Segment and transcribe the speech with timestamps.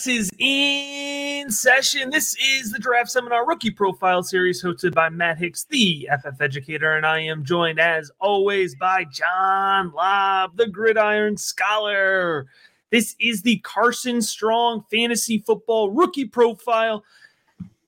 [0.00, 2.08] Class is in session.
[2.08, 6.96] This is the Draft Seminar Rookie Profile Series hosted by Matt Hicks, the FF Educator,
[6.96, 12.46] and I am joined as always by John Laub, the Gridiron Scholar.
[12.88, 17.04] This is the Carson Strong Fantasy Football Rookie Profile.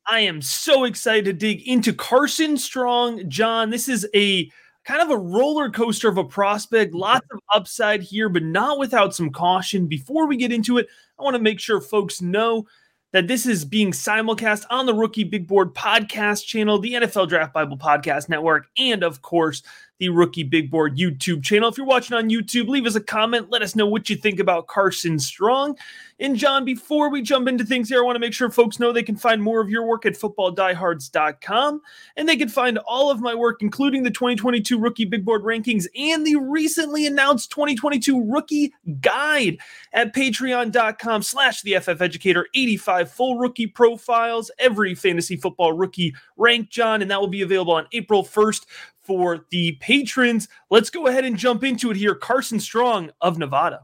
[0.06, 3.30] I am so excited to dig into Carson Strong.
[3.30, 4.50] John, this is a
[4.84, 7.00] kind of a roller coaster of a prospect, mm-hmm.
[7.00, 9.86] lots of upside here, but not without some caution.
[9.86, 12.66] Before we get into it, I want to make sure folks know
[13.12, 17.52] that this is being simulcast on the Rookie Big Board podcast channel, the NFL Draft
[17.52, 19.62] Bible Podcast Network, and of course,
[20.02, 21.68] the Rookie Big Board YouTube channel.
[21.68, 23.50] If you're watching on YouTube, leave us a comment.
[23.50, 25.78] Let us know what you think about Carson Strong.
[26.18, 28.90] And John, before we jump into things here, I want to make sure folks know
[28.90, 31.82] they can find more of your work at footballdiehards.com.
[32.16, 35.86] And they can find all of my work, including the 2022 Rookie Big Board rankings
[35.96, 39.58] and the recently announced 2022 Rookie Guide
[39.92, 42.48] at patreon.com slash the FF Educator.
[42.56, 47.74] 85 full rookie profiles, every fantasy football rookie ranked, John, and that will be available
[47.74, 48.66] on April 1st
[49.02, 50.48] for the patrons.
[50.70, 52.14] Let's go ahead and jump into it here.
[52.14, 53.82] Carson Strong of Nevada.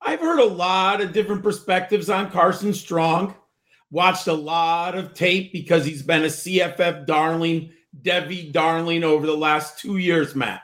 [0.00, 3.34] I've heard a lot of different perspectives on Carson Strong.
[3.90, 9.36] Watched a lot of tape because he's been a CFF darling, Debbie darling over the
[9.36, 10.62] last two years, Matt.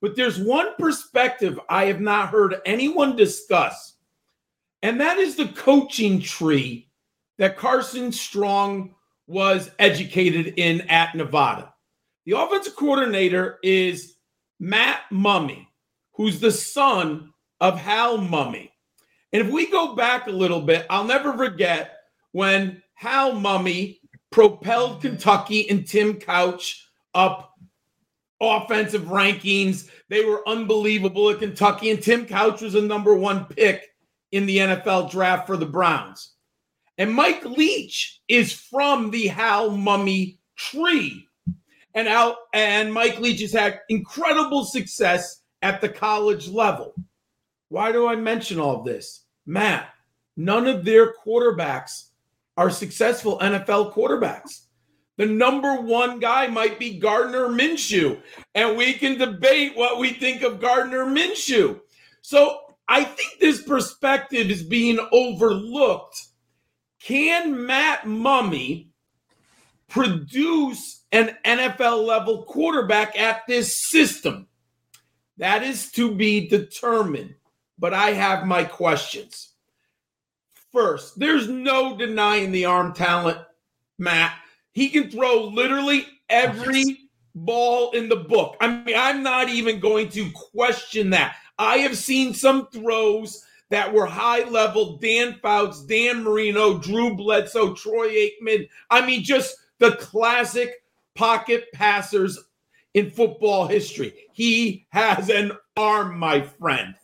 [0.00, 3.94] But there's one perspective I have not heard anyone discuss,
[4.82, 6.88] and that is the coaching tree
[7.38, 8.94] that Carson Strong
[9.26, 11.71] was educated in at Nevada.
[12.24, 14.16] The offensive coordinator is
[14.60, 15.66] Matt Mumme,
[16.14, 18.70] who's the son of Hal Mumme.
[19.32, 21.96] And if we go back a little bit, I'll never forget
[22.32, 23.98] when Hal Mumme
[24.30, 27.54] propelled Kentucky and Tim Couch up
[28.40, 29.88] offensive rankings.
[30.08, 33.88] They were unbelievable at Kentucky, and Tim Couch was a number one pick
[34.32, 36.34] in the NFL draft for the Browns.
[36.98, 41.26] And Mike Leach is from the Hal Mumme tree.
[41.94, 46.94] And Al and Mike Leach has had incredible success at the college level.
[47.68, 49.24] Why do I mention all this?
[49.46, 49.88] Matt,
[50.36, 52.08] none of their quarterbacks
[52.56, 54.66] are successful NFL quarterbacks.
[55.18, 58.20] The number one guy might be Gardner Minshew,
[58.54, 61.80] and we can debate what we think of Gardner Minshew.
[62.22, 66.18] So I think this perspective is being overlooked.
[67.00, 68.88] Can Matt Mumme
[69.92, 74.48] produce an NFL level quarterback at this system?
[75.36, 77.34] That is to be determined,
[77.78, 79.50] but I have my questions.
[80.72, 83.38] First, there's no denying the arm talent,
[83.98, 84.34] Matt.
[84.72, 88.56] He can throw literally every ball in the book.
[88.60, 91.36] I mean, I'm not even going to question that.
[91.58, 97.74] I have seen some throws that were high level Dan Fouts, Dan Marino, Drew Bledsoe,
[97.74, 98.68] Troy Aikman.
[98.90, 100.84] I mean, just the classic
[101.16, 102.38] pocket passers
[102.94, 104.14] in football history.
[104.32, 106.94] He has an arm, my friend.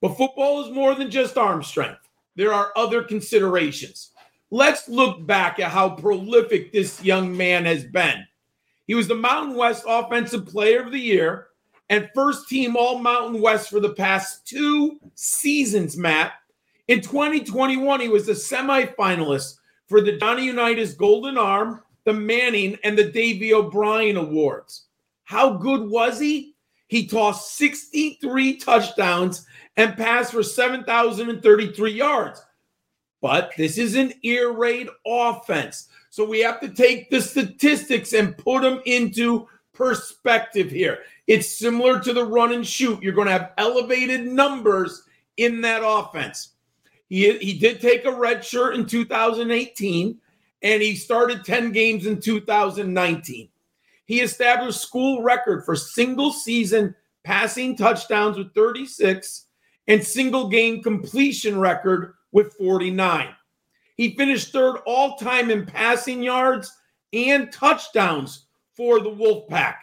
[0.00, 4.10] But football is more than just arm strength, there are other considerations.
[4.50, 8.26] Let's look back at how prolific this young man has been.
[8.88, 11.48] He was the Mountain West Offensive Player of the Year
[11.90, 16.32] and first team All Mountain West for the past two seasons, Matt.
[16.88, 22.96] In 2021, he was a semifinalist for the Johnny Unitas Golden Arm, the Manning, and
[22.96, 24.86] the Davy O'Brien Awards.
[25.24, 26.54] How good was he?
[26.86, 29.46] He tossed 63 touchdowns
[29.76, 32.42] and passed for 7,033 yards.
[33.20, 35.88] But this is an air raid offense.
[36.10, 41.00] So we have to take the statistics and put them into perspective here.
[41.26, 43.02] It's similar to the run and shoot.
[43.02, 45.04] You're going to have elevated numbers
[45.36, 46.54] in that offense.
[47.08, 50.18] He, he did take a red shirt in 2018
[50.62, 53.48] and he started 10 games in 2019.
[54.04, 56.94] He established school record for single season
[57.24, 59.46] passing touchdowns with 36
[59.86, 63.28] and single game completion record with 49.
[63.96, 66.72] He finished third all time in passing yards
[67.12, 68.46] and touchdowns
[68.76, 69.76] for the Wolfpack.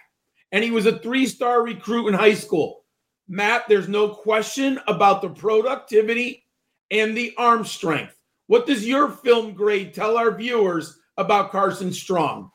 [0.51, 2.85] And he was a three star recruit in high school.
[3.27, 6.44] Matt, there's no question about the productivity
[6.91, 8.15] and the arm strength.
[8.47, 12.51] What does your film grade tell our viewers about Carson Strong?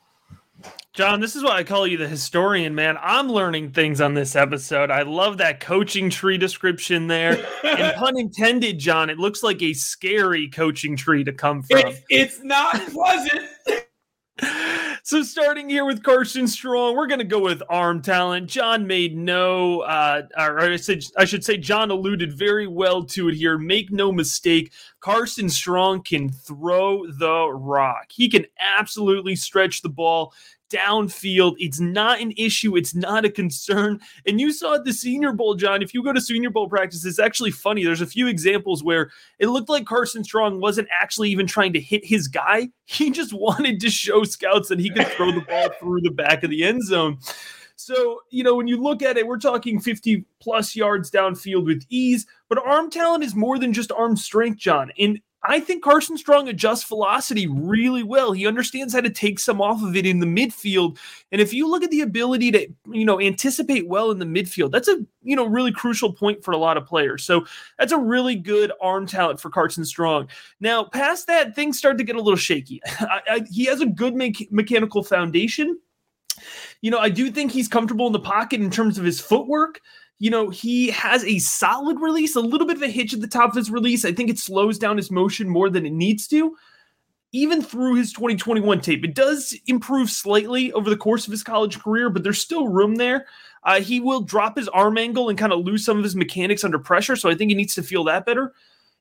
[0.93, 2.97] John, this is why I call you the historian, man.
[3.01, 4.91] I'm learning things on this episode.
[4.91, 7.45] I love that coaching tree description there.
[7.63, 11.79] and pun intended, John, it looks like a scary coaching tree to come from.
[11.79, 13.41] It's, it's not pleasant.
[15.03, 18.47] so starting here with Carson Strong, we're going to go with arm talent.
[18.47, 23.29] John made no, uh, or I said, I should say, John alluded very well to
[23.29, 23.57] it here.
[23.57, 28.05] Make no mistake, Carson Strong can throw the rock.
[28.09, 30.33] He can absolutely stretch the ball
[30.71, 31.55] downfield.
[31.59, 32.75] It's not an issue.
[32.75, 33.99] It's not a concern.
[34.25, 35.81] And you saw at the Senior Bowl, John.
[35.81, 37.83] If you go to Senior Bowl practice, it's actually funny.
[37.83, 41.79] There's a few examples where it looked like Carson Strong wasn't actually even trying to
[41.79, 42.69] hit his guy.
[42.85, 46.43] He just wanted to show scouts that he could throw the ball through the back
[46.43, 47.19] of the end zone.
[47.75, 51.83] So, you know, when you look at it, we're talking 50 plus yards downfield with
[51.89, 54.91] ease, but arm talent is more than just arm strength, John.
[54.99, 58.31] And I think Carson Strong adjusts velocity really well.
[58.31, 60.99] He understands how to take some off of it in the midfield.
[61.31, 64.71] And if you look at the ability to, you know, anticipate well in the midfield,
[64.71, 67.23] that's a, you know, really crucial point for a lot of players.
[67.23, 67.45] So
[67.79, 70.29] that's a really good arm talent for Carson Strong.
[70.59, 72.79] Now, past that, things start to get a little shaky.
[72.99, 75.79] I, I, he has a good me- mechanical foundation.
[76.81, 79.81] You know, I do think he's comfortable in the pocket in terms of his footwork
[80.21, 83.27] you know, he has a solid release, a little bit of a hitch at the
[83.27, 84.05] top of his release.
[84.05, 86.55] I think it slows down his motion more than it needs to.
[87.31, 91.79] Even through his 2021 tape, it does improve slightly over the course of his college
[91.79, 93.25] career, but there's still room there.
[93.63, 96.63] Uh, he will drop his arm angle and kind of lose some of his mechanics
[96.63, 97.15] under pressure.
[97.15, 98.53] So I think he needs to feel that better.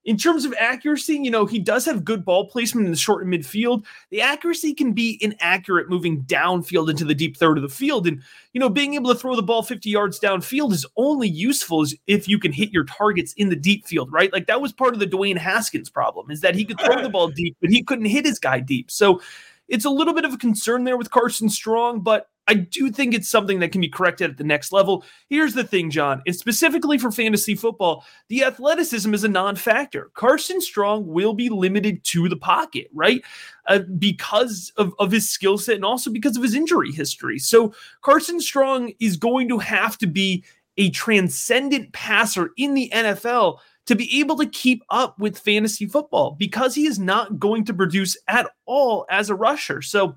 [0.07, 3.23] In terms of accuracy, you know, he does have good ball placement in the short
[3.23, 3.85] and midfield.
[4.09, 8.07] The accuracy can be inaccurate moving downfield into the deep third of the field.
[8.07, 8.23] And,
[8.55, 12.29] you know, being able to throw the ball 50 yards downfield is only useful if
[12.29, 14.33] you can hit your targets in the deep field, right?
[14.33, 17.11] Like that was part of the Dwayne Haskins problem is that he could throw the
[17.11, 18.91] ball deep, but he couldn't hit his guy deep.
[18.91, 19.21] So
[19.69, 23.15] it's a little bit of a concern there with Carson Strong, but I do think
[23.15, 25.05] it's something that can be corrected at the next level.
[25.29, 30.11] Here's the thing, John, and specifically for fantasy football, the athleticism is a non factor.
[30.15, 33.23] Carson Strong will be limited to the pocket, right?
[33.69, 37.39] Uh, because of, of his skill set and also because of his injury history.
[37.39, 40.45] So Carson Strong is going to have to be
[40.77, 46.37] a transcendent passer in the NFL to be able to keep up with fantasy football
[46.39, 49.83] because he is not going to produce at all as a rusher.
[49.83, 50.17] So,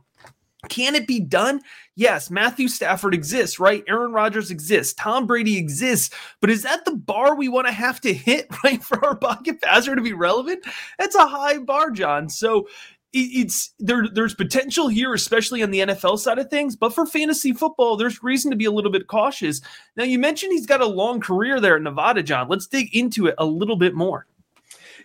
[0.69, 1.61] can it be done?
[1.95, 3.83] Yes, Matthew Stafford exists, right?
[3.87, 8.01] Aaron Rodgers exists, Tom Brady exists, but is that the bar we want to have
[8.01, 10.65] to hit, right, for our pocket passer to be relevant?
[10.97, 12.29] That's a high bar, John.
[12.29, 12.67] So
[13.13, 17.53] it's there there's potential here especially on the NFL side of things but for fantasy
[17.53, 19.61] football there's reason to be a little bit cautious
[19.95, 23.27] now you mentioned he's got a long career there at Nevada John let's dig into
[23.27, 24.25] it a little bit more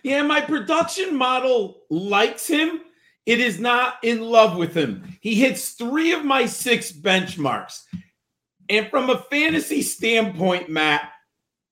[0.01, 2.81] yeah my production model likes him
[3.25, 5.17] it is not in love with him.
[5.21, 7.83] He hits three of my six benchmarks.
[8.69, 11.11] And from a fantasy standpoint, Matt,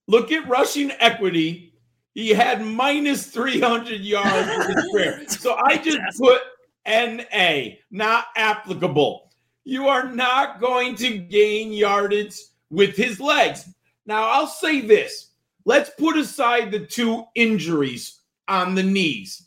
[0.07, 1.73] look at rushing equity.
[2.13, 5.23] He had minus 300 yards in his career.
[5.29, 6.41] So I just put
[6.87, 9.31] NA, not applicable.
[9.63, 12.35] You are not going to gain yardage
[12.69, 13.67] with his legs.
[14.05, 15.31] Now, I'll say this
[15.65, 19.46] let's put aside the two injuries on the knees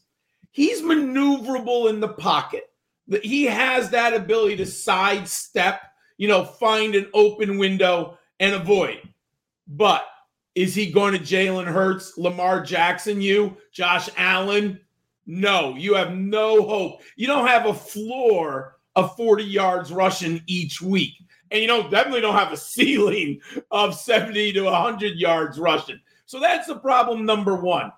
[0.50, 2.70] he's maneuverable in the pocket.
[3.22, 5.80] He has that ability to sidestep,
[6.16, 9.00] you know, find an open window and avoid.
[9.66, 10.06] But
[10.54, 14.80] is he going to Jalen Hurts, Lamar Jackson, you, Josh Allen?
[15.26, 17.02] No, you have no hope.
[17.16, 21.14] You don't have a floor of 40 yards rushing each week.
[21.50, 23.40] And you know, definitely don't have a ceiling
[23.70, 26.00] of 70 to 100 yards rushing.
[26.26, 27.92] So that's the problem number one.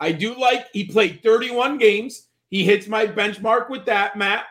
[0.00, 2.28] I do like he played 31 games.
[2.50, 4.44] He hits my benchmark with that, Matt.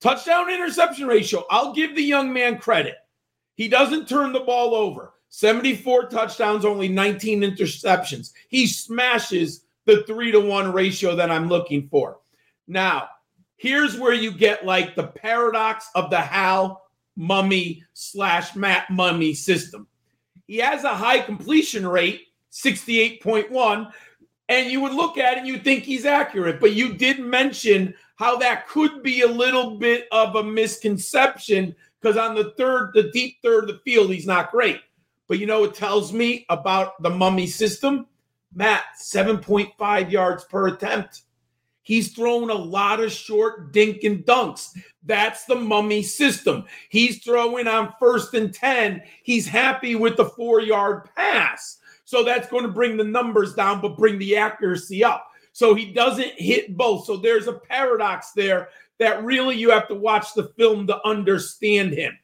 [0.00, 1.44] Touchdown interception ratio.
[1.50, 2.96] I'll give the young man credit.
[3.54, 5.14] He doesn't turn the ball over.
[5.30, 8.32] 74 touchdowns, only 19 interceptions.
[8.48, 12.18] He smashes the three to one ratio that I'm looking for.
[12.66, 13.08] Now,
[13.56, 16.82] here's where you get like the paradox of the Hal
[17.18, 19.86] Mumme slash Matt Mumme system.
[20.46, 23.92] He has a high completion rate, 68.1,
[24.48, 26.60] and you would look at it and you think he's accurate.
[26.60, 32.16] But you did mention how that could be a little bit of a misconception because
[32.16, 34.80] on the third, the deep third of the field, he's not great.
[35.28, 38.06] But you know, it tells me about the Mumme system.
[38.54, 41.22] Matt, 7.5 yards per attempt.
[41.82, 44.76] He's thrown a lot of short dink and dunks.
[45.04, 46.64] That's the Mumme system.
[46.88, 49.02] He's throwing on first and 10.
[49.22, 51.78] He's happy with the four yard pass.
[52.06, 55.28] So that's going to bring the numbers down, but bring the accuracy up.
[55.52, 57.04] So he doesn't hit both.
[57.04, 61.92] So there's a paradox there that really you have to watch the film to understand
[61.92, 62.18] him.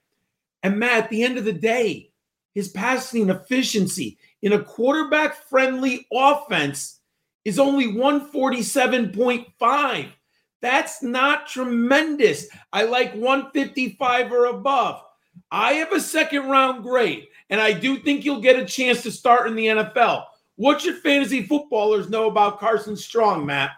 [0.62, 2.10] And Matt, at the end of the day,
[2.54, 7.00] his passing efficiency in a quarterback friendly offense
[7.44, 10.08] is only 147.5.
[10.60, 12.46] That's not tremendous.
[12.72, 15.02] I like 155 or above.
[15.50, 19.11] I have a second round grade, and I do think you'll get a chance to
[19.11, 20.25] start in the NFL.
[20.56, 23.73] What should fantasy footballers know about Carson Strong, Matt?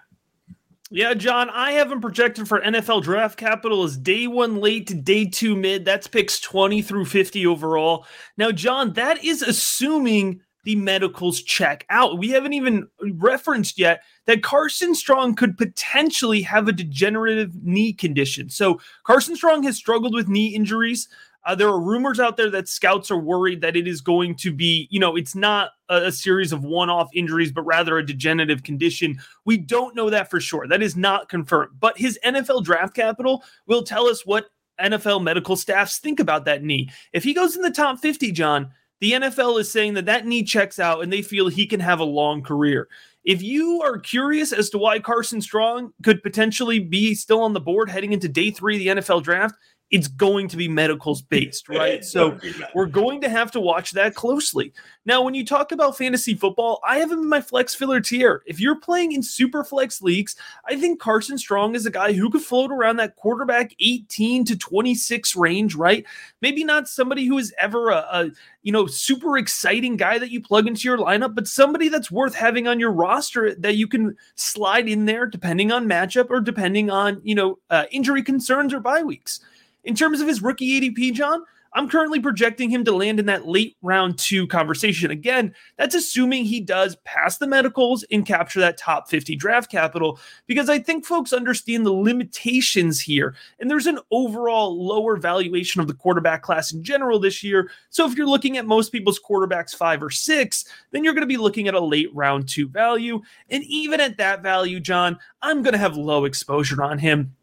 [0.90, 4.94] Yeah, John, I have him projected for NFL draft capital as day one late to
[4.94, 5.84] day two mid.
[5.84, 8.06] That's picks 20 through 50 overall.
[8.36, 12.18] Now, John, that is assuming the medicals check out.
[12.18, 18.50] We haven't even referenced yet that Carson Strong could potentially have a degenerative knee condition.
[18.50, 21.08] So, Carson Strong has struggled with knee injuries.
[21.46, 24.52] Uh, there are rumors out there that scouts are worried that it is going to
[24.52, 28.06] be, you know, it's not a, a series of one off injuries, but rather a
[28.06, 29.18] degenerative condition.
[29.44, 30.66] We don't know that for sure.
[30.66, 31.72] That is not confirmed.
[31.78, 34.46] But his NFL draft capital will tell us what
[34.80, 36.90] NFL medical staffs think about that knee.
[37.12, 38.70] If he goes in the top 50, John,
[39.00, 42.00] the NFL is saying that that knee checks out and they feel he can have
[42.00, 42.88] a long career.
[43.24, 47.60] If you are curious as to why Carson Strong could potentially be still on the
[47.60, 49.56] board heading into day three of the NFL draft,
[49.90, 52.04] it's going to be medicals based, right?
[52.04, 52.38] So
[52.74, 54.72] we're going to have to watch that closely.
[55.06, 58.42] Now, when you talk about fantasy football, I have him in my flex filler tier.
[58.46, 60.36] If you're playing in super flex leagues,
[60.66, 64.58] I think Carson Strong is a guy who could float around that quarterback 18 to
[64.58, 66.04] 26 range, right?
[66.40, 68.30] Maybe not somebody who is ever a, a
[68.62, 72.34] you know super exciting guy that you plug into your lineup, but somebody that's worth
[72.34, 76.90] having on your roster that you can slide in there depending on matchup or depending
[76.90, 79.40] on you know uh, injury concerns or bye weeks.
[79.84, 81.44] In terms of his rookie ADP, John,
[81.76, 85.10] I'm currently projecting him to land in that late round two conversation.
[85.10, 90.20] Again, that's assuming he does pass the medicals and capture that top 50 draft capital,
[90.46, 93.34] because I think folks understand the limitations here.
[93.58, 97.68] And there's an overall lower valuation of the quarterback class in general this year.
[97.90, 101.26] So if you're looking at most people's quarterbacks five or six, then you're going to
[101.26, 103.20] be looking at a late round two value.
[103.50, 107.34] And even at that value, John, I'm going to have low exposure on him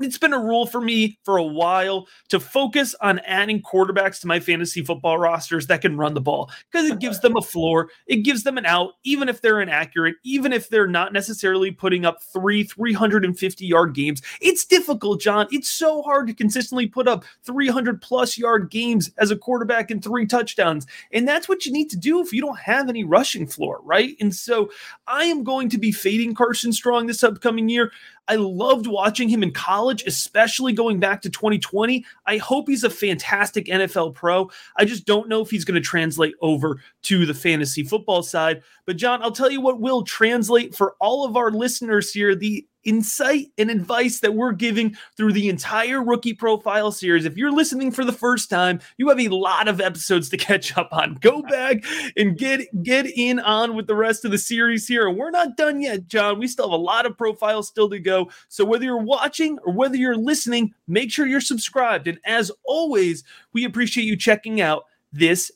[0.00, 4.26] it's been a rule for me for a while to focus on adding quarterbacks to
[4.26, 7.88] my fantasy football rosters that can run the ball because it gives them a floor.
[8.06, 12.04] It gives them an out, even if they're inaccurate, even if they're not necessarily putting
[12.04, 14.22] up three 350 yard games.
[14.40, 15.46] It's difficult, John.
[15.50, 20.02] It's so hard to consistently put up 300 plus yard games as a quarterback and
[20.02, 20.86] three touchdowns.
[21.12, 24.16] And that's what you need to do if you don't have any rushing floor, right?
[24.20, 24.70] And so
[25.06, 27.92] I am going to be fading Carson Strong this upcoming year.
[28.28, 32.04] I loved watching him in college, especially going back to 2020.
[32.26, 34.50] I hope he's a fantastic NFL pro.
[34.76, 38.62] I just don't know if he's going to translate over to the fantasy football side.
[38.84, 42.66] But, John, I'll tell you what will translate for all of our listeners here the
[42.86, 47.26] insight and advice that we're giving through the entire rookie profile series.
[47.26, 50.76] If you're listening for the first time, you have a lot of episodes to catch
[50.78, 51.18] up on.
[51.20, 51.84] Go back
[52.16, 55.08] and get get in on with the rest of the series here.
[55.08, 56.38] And we're not done yet, John.
[56.38, 58.30] We still have a lot of profiles still to go.
[58.48, 62.06] So whether you're watching or whether you're listening, make sure you're subscribed.
[62.06, 65.50] And as always, we appreciate you checking out this